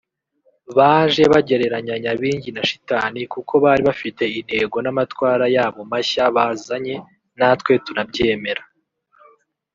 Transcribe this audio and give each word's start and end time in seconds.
baje 0.77 1.23
bagereranya 1.33 1.95
Nyabingi 2.03 2.49
na 2.55 2.61
Shitani 2.69 3.21
kuko 3.33 3.53
bari 3.63 3.81
bafite 3.89 4.23
intego 4.39 4.75
n’amatwara 4.81 5.45
yabo 5.55 5.79
mashya 5.91 6.23
bazanye 6.35 6.95
natwe 7.39 7.73
turabyemera 7.85 8.63